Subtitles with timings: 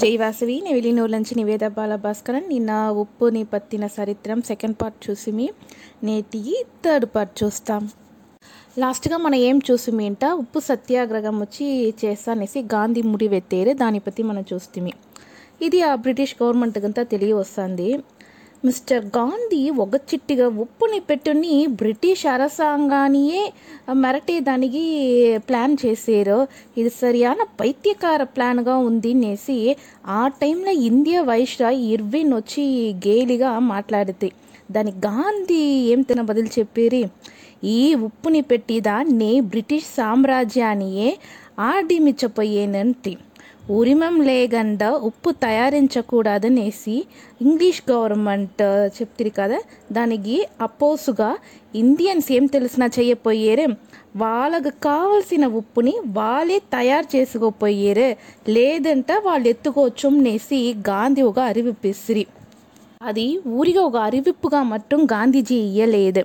[0.00, 5.46] జైవాసవి నేను ಇಲ್ಲಿ నుంచి నివేద బాల ಭಾಸ್ಕರನ್ నిన్న ఉప్పుని నీ పత్తిన చరిత్రం సెకండ్ పార్ట్ చూసిమి
[6.02, 6.40] నేటి
[6.84, 7.82] థర్డ్ పార్ట్ చూస్తాం
[8.76, 11.66] లాస్ట్గా మనం ఏం చూసిమి ఏంట ఉప్పు సత్యాగ్రహం వచ్చి
[12.02, 14.94] చేస్తానేసి గాంధీ ముడి వెత్తేరే దాని పత్తి మనం చూస్తుంది
[15.60, 17.88] ఇది ఆ బ్రిటిష్ గవర్నమెంట్ అంతా తెలియ వస్తుంది
[18.64, 23.40] మిస్టర్ గాంధీ ఒక చిట్టిగా ఉప్పుని పెట్టుని బ్రిటిష్ అరసాంగానియే
[23.92, 24.82] మెరటేదానికి
[25.48, 26.36] ప్లాన్ చేశారు
[26.76, 29.76] ఇది సరియాన పైత్యకార ప్లాన్గా అనేసి
[30.08, 32.66] ఆ టైంలో ఇండియా వైస్రాయ్ ఇర్విన్ వచ్చి
[33.06, 34.30] గేలిగా మాట్లాడితే
[34.70, 35.60] దానికి గాంధీ
[35.92, 37.02] ఏం తిన బదులు చెప్పేరి
[37.72, 38.42] ఈ ఉప్పుని
[38.80, 41.10] దాన్ని బ్రిటిష్ సామ్రాజ్యానియే
[41.64, 43.12] ఆడిమిచ్చపోయేనంటే
[43.70, 47.04] ఉరిమం లేకుండా ఉప్పు తయారించకూడదనేసి
[47.40, 48.62] ఇంగ్లీష్ గవర్నమెంట్
[48.96, 49.58] చెప్తిరి కదా
[49.92, 51.30] దానికి అపోసుగా
[51.74, 53.66] ఇండియన్స్ ఏం తెలిసినా చేయపోయేరే
[54.16, 58.16] వాళ్ళకు కావలసిన ఉప్పుని వాళ్ళే తయారు చేసుకోపోయేరే
[58.48, 60.76] లేదంటే వాళ్ళు ఎత్తుకోవచ్చు అనేసి
[60.88, 62.26] గాంధీ ఒక అరివిపిస్త్రి
[63.02, 63.26] అది
[63.50, 66.22] ఊరిగా ఒక అరివిప్పుగా மட்டும் காந்திஜி இயலேது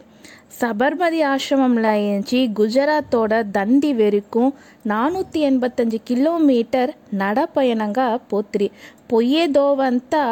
[0.61, 4.51] சபர்மதி ஆசிரமம்லி குஜராத்தோட தண்டி வெறுக்கும்
[4.87, 8.01] நானூற்றி எண்பத்தஞ்சு கிலோமீட்டர் நடப்பயணங்க
[8.31, 8.67] போத்திரி
[9.11, 10.23] பொய்யேதோவந்தா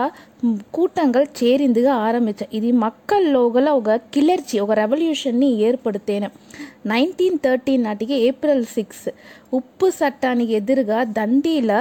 [0.72, 6.28] கூட்டங்கள் சேரிந்துக ஆரம்பித்தேன் இது மக்கள் லோகல ஒரு கிளர்ச்சி ஒரு ரெவல்யூஷன் ஏற்படுத்தேன்
[6.86, 9.08] நைன்டீன் தேர்ட்டீன் நாட்டிக்கு ஏப்ரல் சிக்ஸ்
[9.50, 11.78] உப்பு சட்டானிக்கு எதிர்க தண்டியில்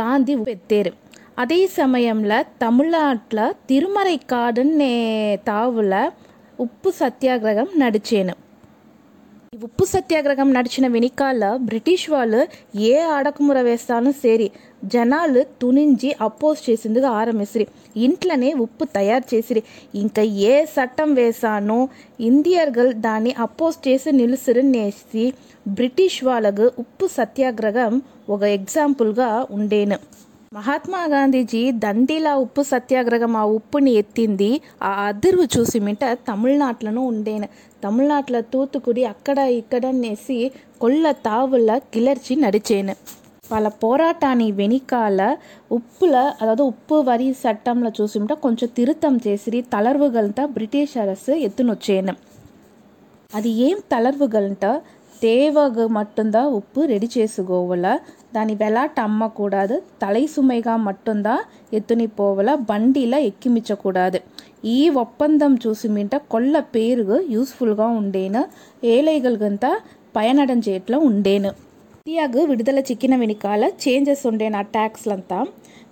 [0.00, 0.96] காந்தி பெற்றேன்
[1.36, 4.92] அதே சமயமில் தமிழ்நாட்டில் திருமறைக்காடுன்னு
[5.46, 5.96] தாவில்
[6.58, 8.34] உப்பு சத்தியாகிரகம் నడిచేను
[9.58, 12.40] ఉప్పు సత్యాగ్రహం నడిచిన వెనకాల బ్రిటిష్ వాళ్ళు
[12.86, 14.48] ఏ అడకుముర వేస్తానో సరి
[14.86, 17.66] జనాలు తునించి అపోజ్ చేసేందుకు ఆరంభిసిరి
[18.00, 19.62] ఇంట్లోనే ఉప్పు తయారు చేసిరి
[19.94, 21.78] ఇంకా ఏ చట్టం వేసానో
[22.26, 25.24] ఇండియర్గల్ దాన్ని అపోజ్ చేసి నిలుసురునేసి
[25.72, 27.96] బ్రిటిష్ వాళ్ళకు ఉప్పు సత్యాగ్రహం
[28.28, 29.98] ఒక ఎగ్జాంపుల్గా ఉండేను
[30.52, 34.50] మహాత్మా గాంధీజీ దండిలా ఉప్పు సత్యాగ్రహం ఆ ఉప్పుని ఎత్తింది
[34.82, 37.48] ఆ అదిర్వు చూసి మిట తమిళనాట్లను ఉండేను
[37.82, 40.38] తమిళనాట్ల తూత్తుకుడి అక్కడ ఇక్కడ నేసి
[40.80, 42.94] కొల్ల తావుల కిలర్చి నడిచేను
[43.50, 45.20] వాళ్ళ పోరాటాన్ని వెనకాల
[45.70, 52.14] ఉప్పుల అதாவது ఉప్పు వరి చట్టంలో చూసిమిట కొంచెం తిరుతం చేసి తలర్వుగలంతా బ్రిటిష్ అరసు ఎత్తునొచ్చేను
[53.30, 54.66] అది ఏం తలర్వుగలంట
[55.22, 57.86] తేవగ మట్టుందా ఉప్పు రెడీ చేసుకోవాల
[58.34, 61.34] దాని వెల అమ్మకూడదు తలై సుమైగా మట్టుందా
[61.72, 64.20] ఎత్తుని పోవల బండిలా ఎక్కిమించకూడదు
[64.68, 68.42] ఈ ఒప్పందం చూసి మింట కొల్ల పేరుగు యూస్ఫుల్గా ఉండేను
[68.86, 69.70] ఏలైగలుగంతా
[70.16, 71.52] పయనడం చేయట్లో ఉండేను
[72.06, 75.38] ఇండియాకు విడుదల చిక్కిన వెనుకాల చేంజెస్ ఉండే నా ట్యాక్స్లంతా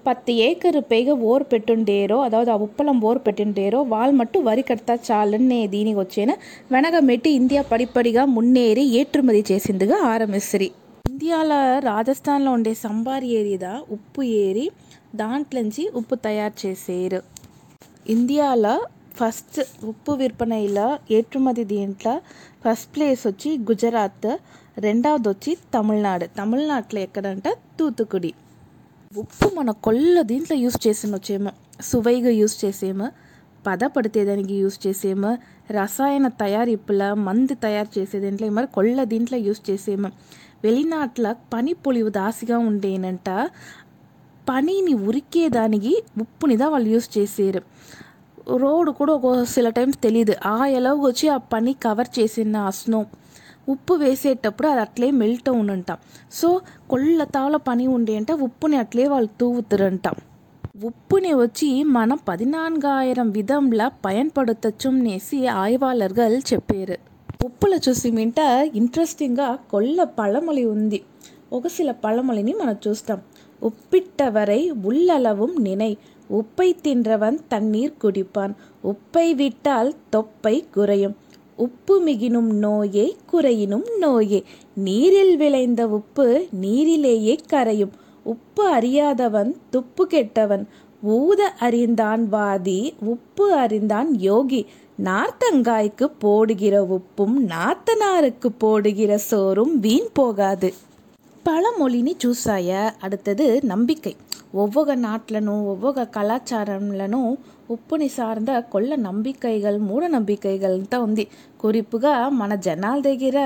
[0.06, 5.58] பத்து ஏக்கர் பேக ஓர் பெட்டுண்டேரோ அதாவது ஆ உப்பளம் ஓர் பெட்டுண்டேரோ வால் மட்டும் వరి కడతా చాలనే
[5.66, 6.30] దీనికి వచ్చిన
[6.70, 10.68] వెనకమెట్టి ఇండియా పడిపడిగా మున్నేరి ఏట్రుమతి చేసిందిగా ఆరంభిస్త్రి
[11.04, 11.58] ఇండియాలో
[11.84, 14.66] రాజస్థాన్లో ఉండే సంబార్ ఏరిదా ఉప్పు ఏరి
[15.16, 17.22] దాంట్లోంచి ఉప్పు తయారు చేసేరు
[18.10, 18.76] ఇండియాలో
[19.14, 19.58] ఫస్ట్
[19.84, 20.80] ఉప్పు విற்பనయిల
[21.10, 22.14] ఏற்றுమతి దీంట్లో
[22.64, 24.30] ఫస్ట్ ప్లేస్ వచ్చి గుజరాత్
[24.78, 27.48] రెండవది వచ్చి తమిళనాడు తమిళనాడులో ఎక్కడంట
[27.78, 28.32] తూతుకుడి
[29.12, 30.78] ఉప్పు మన కొల్ల దీంట్లో యూస్
[31.14, 31.52] వచ్చేమో
[31.80, 33.08] సువైగా యూస్ చేసేమో
[33.66, 33.84] పద
[34.24, 35.30] దానికి యూస్ చేసేమో
[35.70, 40.08] రసాయన తయారీపుల మందు తయారు చేసే దీంట్లో మరి కొల్ల దీంట్లో యూస్ చేసేమో
[40.64, 43.30] వెళ్ళినాట్ల పని పొలివు దాసిగా ఉండేనంట
[44.48, 45.92] పనిని ఉరికేదానికి
[46.20, 47.62] ఉప్పునిదా వాళ్ళు యూస్ చేసారు
[48.46, 53.00] రోడ్ కూడా ఒక సిల టైమ్స్ తెలియదు ఆ ఎలాగో వచ్చి ఆ పని కవర్ చేసిన ఆ స్నో
[53.68, 55.90] ఉప్పు వేసేటప్పుడు అది అట్లే మెల్ట్ అవునంట
[56.30, 56.48] సో
[56.90, 60.08] కొల్లతాల పని ఉండి అంటే ఉప్పుని అట్లే వాళ్ళు తూవుతారంట
[60.84, 66.96] உப்புனே வச்சு మనం పదినాన్గాయిరం విధంల పయన్పడుతచ్చునేసి ఆయవాళర్గల్ చెప్పారు
[67.44, 68.40] ఉప్పుల చూసి మింట
[68.74, 71.00] ఇంట్రెస్టింగ్గా కొల్ల పళమొలి ఉంది
[71.52, 73.18] ఒక సిల పళమొలిని మనం చూస్తాం
[73.62, 75.92] ఉప్పిట్ట వరై உள்ளளவும் నినై
[76.30, 78.54] உப்பை தின்றவன் தண்ணீர் குடிப்பான்
[78.84, 81.16] உப்பை விட்டால் தொப்பை குறையும்
[81.58, 84.40] உப்பு மிகினும் நோயே குறையினும் நோயே
[84.76, 86.26] நீரில் விளைந்த உப்பு
[86.60, 87.92] நீரிலேயே கரையும்
[88.26, 90.64] உப்பு அறியாதவன் துப்பு கெட்டவன்
[91.02, 92.80] ஊத அறிந்தான் வாதி
[93.04, 94.60] உப்பு அறிந்தான் யோகி
[94.98, 100.70] நார்த்தங்காய்க்கு போடுகிற உப்பும் நாத்தனாருக்கு போடுகிற சோறும் வீண் போகாது
[101.46, 102.70] பழமொழின்னு சூஸ் ஆய
[103.02, 104.12] அடுத்தது நம்பிக்கை
[104.54, 107.20] ஒவ்வொரு நாட்டிலனும் ஒவ்வொரு கலாச்சாరంలోనూ
[107.70, 111.24] ఉప్పుని సార్ద కొల్ల నమ్మికైగల్ మూఢ నమ్మికైగలంతా ఉంది
[111.60, 113.38] குறிப்புగా మన జనాల దగ్గర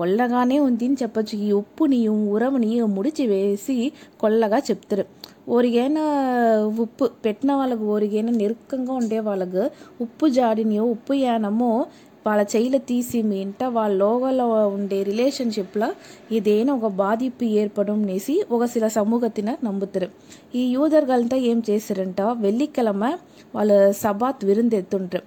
[0.00, 2.00] కొల్లగానే ఉంది అని చెప్పచ్చు ఈ ఉప్పుని
[2.32, 3.76] ఉరవని ముడిచి వేసి
[4.20, 5.06] కొల్లగా చెప్తారు
[5.48, 5.98] ఒరిగైన
[6.84, 9.62] ఉప్పు పెట్టిన వాళ్ళకు ఒరిగైన నిరుకంగా ఉండే వాళ్ళకు
[10.00, 11.70] ఉప్పు జాడినియో ఉప్పు యానమో
[12.26, 14.46] వాళ్ళ చేయిల తీసి మీ ఇంట వాళ్ళ లోగలో
[14.68, 15.88] ఉండే రిలేషన్షిప్లో
[16.32, 20.08] ఏదైనా ఒక బాధింపు ఏర్పడం నేసి ఒక సిల சமூகத்தினர் நம்புத்திரு
[20.54, 23.04] ఈ యూదర్గల్తో ఏం చేశారంట వెల్లిక్కిలమ
[23.54, 25.22] వాళ్ళు సబాత్ విరుందెత్తుండ్రు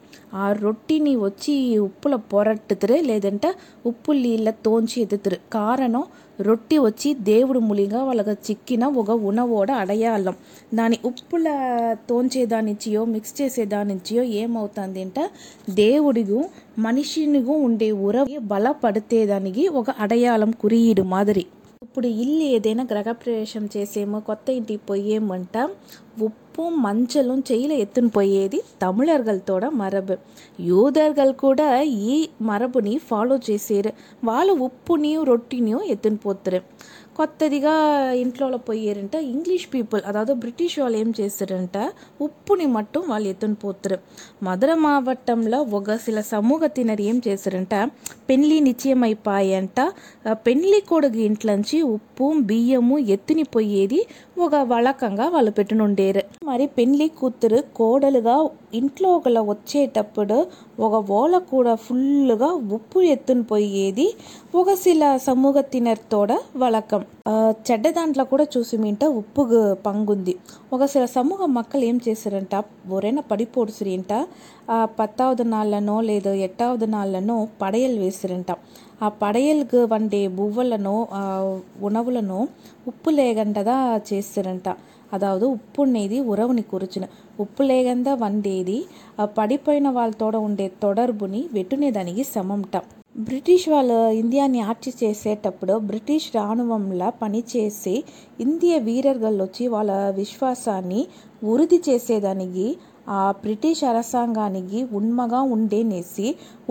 [0.36, 1.54] ఆ రొట్టిని వచ్చి
[1.80, 3.50] ఉప్పుల పొరట్టుతురు లేదంటే
[3.86, 6.04] ఉప్పు నీళ్ళ తోంచి ఎత్తుతురు కారణం
[6.40, 10.36] రొట్టి వచ్చి దేవుడు ములిగా వాళ్ళకి చిక్కిన ఒక ఉనవోడ అడయాలం
[10.74, 11.48] దాని ఉప్పుల
[12.10, 15.20] తోంచేదానిచ్చియో మిక్స్ చేసేదానిచ్చియో ఏమవుతుంది అంట
[15.76, 16.40] దేవుడిగు
[16.80, 21.46] మనిషినిగు ఉండే బలపడితే బలపడితేదానికి ఒక అడయాళం కురియుడు మాదిరి
[21.82, 25.58] ఇప్పుడు ఇల్లు ఏదైనా గ్రహప్రవేశం చేసేమో కొత్త ఇంటికి పోయేమంట
[26.22, 30.16] ఉప్పు మంచలం செய்யில் எத்துன்னு போயேதி తమిళర్గలతోட మరబు
[30.62, 31.68] యూదర్గల్ కూడా
[32.08, 32.16] ఈ
[32.42, 33.94] మరబుని ఫాలో చేసేరు
[34.24, 36.62] వాళ్ళు ఉప్పుని రొట్టిని ఎత్తుని పోతారు
[37.20, 37.74] కొత్తదిగా
[38.20, 41.78] ఇంట్లో పోయారంట ఇంగ్లీష్ పీపుల్ అదాదో బ్రిటిష్ వాళ్ళు ఏం చేశారంట
[42.22, 43.98] ఉప్పుని మట్టం వాళ్ళు ఎత్తుని పోతారు
[44.44, 47.76] మధుర మావట్టంలో ఒక సిల సమూహத்தினர் ఏం చేశారంట
[48.30, 49.80] పెళ్లి నిశ్చయమైపాయంట
[50.46, 54.00] పెళ్లి కొడుకు ఇంట్లోంచి ఉప్పు బియ్యము ఎత్తుని పోయేది
[54.40, 58.38] ఒక వళకంగా వాళ్ళు పెట్టునుండేరు మరి పెళ్ళి కూతురు కోడలుగా
[58.74, 60.40] ఇంట్లో ఒకలా వచ్చేటప్పుడు
[60.80, 62.52] ఒక ఓల కూడా ఫుల్గా
[62.72, 64.08] ఉప్పు ఎత్తుని పోయేది
[64.56, 66.32] ఒక సిల సమూహத்தினர்த்தோட
[66.58, 67.04] వలకం
[67.66, 69.44] చెడ్డ దాంట్లో కూడా చూసి మీంట ఉప్పు
[69.86, 70.34] పంగుంది
[70.74, 72.56] ఒక సిల సమూహ మక్కలు ఏం చేశారంట
[72.90, 74.14] ఒరేనా పడిపోడు సిరింట
[74.98, 78.52] పత్తావదు నాళ్ళనో లేదో ఎట్టావదు నాళ్ళనో పడయలు వేసిరంట
[79.02, 80.96] ఆ పడయలుకు వండే బువ్వలను
[81.84, 82.40] ఉణవులను
[82.88, 83.78] ఉప్పు లేగంటదా
[84.08, 84.70] చేస్తారంట
[85.12, 87.06] ఉప్పు உப்புன்னேதி ఉరవుని குறிச்சின
[87.40, 88.78] ఉప్పు లేకుండా వండేది
[89.34, 92.78] పడిపోయిన వాళ్ళతోడ ఉండే తొడర్బుని వెట్టునేదానికి సమంట
[93.16, 97.96] బ్రిటిష్ వాళ్ళు ఇండియాని ఆర్చి చేసేటప్పుడు బ్రిటిష్ రాణువంలా పనిచేసి
[98.40, 101.02] ఇండియ వీరర్గళ్ళు వచ్చి వాళ్ళ విశ్వాసాన్ని
[101.44, 102.68] వృద్ధి చేసేదానికి
[103.12, 106.28] ఆ బ్రిటిష్ అరసాంగానికి ఉన్మగా ఉండేనేసి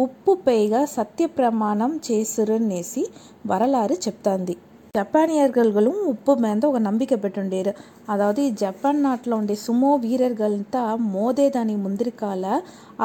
[0.00, 3.04] ఉప్పు పైగా సత్య ప్రమాణం చేసిరనేసి
[3.46, 4.56] వరలారు చెప్తాంది
[4.94, 7.72] ஜப்பானியர்களும் உப்பு மேந்த ஒரு நம்பிக்கை பெற்று
[8.08, 12.44] அதாவது ஜப்பான் நாட்டில் உண்டே சுமோ வீரர்கள் தான் மோதேதானி முந்திரிக்கால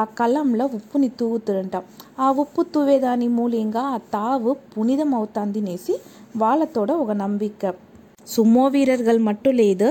[0.00, 1.88] ஆ கலம்ல உப்பு நீ தூத்துருட்டான்
[2.18, 5.96] ஆ உப்பு தூவேதானி மூலியங்கா ஆ தாவு புனிதம் அவுத்தாந்தி நேசி
[6.38, 7.72] வாழத்தோட ஒரு நம்பிக்கை
[8.26, 9.88] சும்மோ வீரர்கள் மட்டும் லேது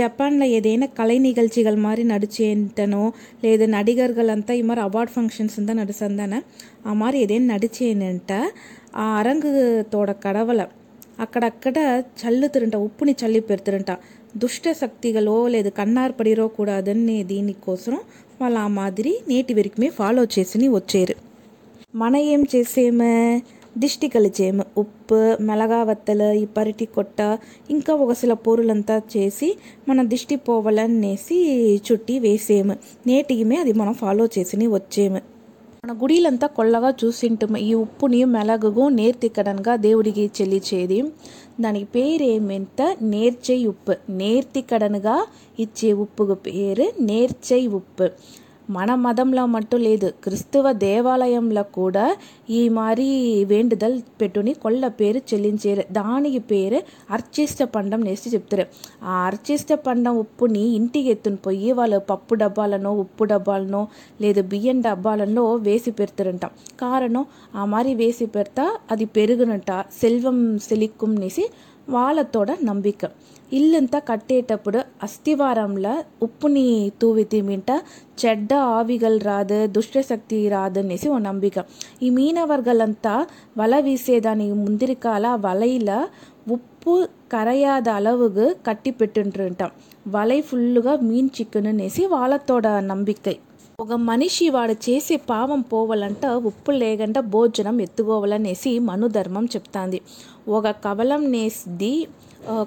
[0.00, 3.02] ஜப்பானில் ஏதேனா கலை நிகழ்ச்சிகள் மாதிரி நடிச்சேன்ட்டனோ
[3.42, 6.40] லேது நடிகர்கள் அந்தா இது மாதிரி அவார்ட் ஃபங்க்ஷன்ஸ் தான் நடிச்சந்தானே
[6.84, 8.38] அது மாதிரி ஏதேன்னு நடிச்சேன்ட்ட
[9.14, 10.66] அரங்கத்தோட கடவுளை
[11.18, 12.04] అక్కడక్కడ
[12.26, 13.90] చల్లుతురంట ఉప్పుని చల్లి పెడుతురంట
[14.36, 17.98] దుష్ట శక్తిగలో లేదు కన్నారు పడిరో కూడా అదన్నీ దీనికోసం
[18.40, 21.14] వాళ్ళు ఆ మాదిరి నేటి వరకు ఫాలో చేసి వచ్చారు
[21.94, 23.42] మన ఏం చేసేమే
[23.78, 27.38] దిష్టి కలిచేము ఉప్పు మెలగావత్తలు ఈ పరిటి కొట్ట
[27.70, 29.56] ఇంకా ఒక సిల పూరులంతా చేసి
[29.88, 31.38] మన దిష్టి పోవాలనేసి
[31.92, 32.76] చుట్టి వేసేము
[33.06, 35.33] నేటికి అది మనం ఫాలో చేసి వచ్చేము
[35.84, 40.98] మన గుడిలంతా కొల్లగా చూసింటాం ఈ ఉప్పుని మెలగగు నేర్తికడనగా దేవుడికి చెల్లిచేది
[41.60, 42.82] దాని పేరేమెంత
[43.10, 45.16] నేర్చై ఉప్పు నేర్తికడనగా
[45.58, 48.06] ఇచ్చే ఉప్పుకు పేరు నేర్చై ఉప్పు
[48.68, 52.04] మన మతంలో మట్టు లేదు క్రిస్తువ దేవాలయంలో కూడా
[52.50, 53.08] ఈ మరి
[53.44, 56.78] వేండుదల్ పెట్టుని కొళ్ళ పేరు చెల్లించారు దానికి పేరు
[57.10, 58.64] అర్చిష్ట పండం నేసి చెప్తారు
[59.04, 63.82] ఆ అర్చిష్ట పండం ఉప్పుని ఇంటికి ఎత్తుని పోయి వాళ్ళు పప్పు డబ్బాలను ఉప్పు డబ్బాలను
[64.20, 66.46] లేదు బియ్యం డబ్బాలలో వేసి పెడతారంట
[66.78, 67.24] కారణం
[67.54, 69.70] ఆ మరి వేసి పెడతా అది పెరుగునంట
[70.00, 70.40] సెల్వం
[70.64, 71.46] సెలిక్కుం నేసి
[71.88, 73.04] వాళ్ళతోడ నంబిక
[73.54, 75.92] ఇల్లంతా కట్టేటప్పుడు అస్థివారంలో
[76.22, 76.64] ఉప్పుని
[77.02, 77.70] తూవి తిమింట
[78.20, 81.64] చెడ్డ ఆవిగలు రాదు దుష్టశక్తి రాదు అనేసి ఓ నంబిక
[82.02, 83.14] ఈ మీనవర్గలంతా
[83.58, 85.90] వల వీసేదాని ముందిరికాల వలయిల
[86.46, 89.70] కరయాద கரையாத కట్టి கட்டி
[90.10, 93.36] వలై ఫుల్గా మీన్ மீன் అనేసి வாழத்தோட நம்பிக்கை
[93.78, 99.98] ఒక మనిషి వాడు చేసే పాపం పోవాలంట ఉప్పు లేకుండా భోజనం ఎత్తుకోవాలనేసి మనుధర్మం చెప్తాంది
[100.48, 101.90] ఒక కవలం నేసిది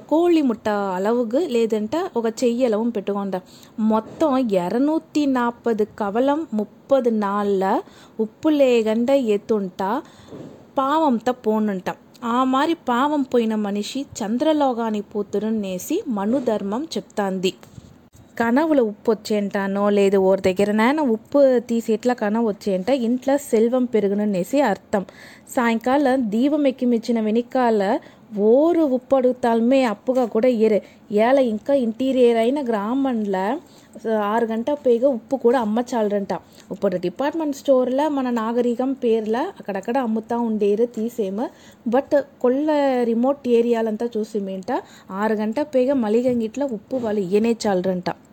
[0.09, 2.86] కోళ్ళి ముట్ట అలవుగు లేదంటే ఒక చెయ్యలవు
[2.88, 3.39] అలవం
[3.88, 7.63] మొత్తం ఇరనూత్తి నాపది కవలం ముప్పది నాళ్ళ
[8.19, 9.89] ఉప్పు లేకుండా ఎత్తుంటా
[10.77, 11.89] పావంతో పోనుంట
[12.27, 17.53] ఆ మారి పావం పోయిన మనిషి చంద్రలోకానికి నేసి మనుధర్మం చెప్తాంది
[18.38, 21.63] கனவுல உப்பு வச்சேன்ட்டானோ லேது ஒரு தைக்கிற நான் உப்பு
[21.71, 23.89] தீசிட்டுல கனவு வச்சேன்ட்டா இன்ட்ல செல்வம்
[24.25, 25.05] நேசி அர்த்தம்
[25.43, 28.00] சாயங்காலம் தீபம் வைக்க மிச்சின வினிக்கால
[28.38, 30.81] ஒரு உப்படுத்தாலுமே அப்புகா கூட இரு
[31.09, 33.57] ஏழை இங்கே இன்டீரியர் ஆயின கிராமன்ல
[34.19, 40.88] ஆறு கண்டா போய் உப்பு கூட அம்மச்சாளுன்ட்டான் இப்போ டிபார்ட்மெண்ட் ஸ்டோரில் மன நாகரிகம் பேரில் அக்கடக்கட அம்முத்தான் உண்டேரு
[40.97, 41.47] தீசேமு
[41.89, 42.25] பட்
[42.38, 42.75] கொள்ள
[43.03, 44.79] ரிமோட் ஏரியாலந்தான் சூசிமேன்ட்டா
[45.07, 48.26] ஆறு கண்டா போய் மளிகங்கிட்டில் உப்பு வலி இயனே சாளுன்ட்டான்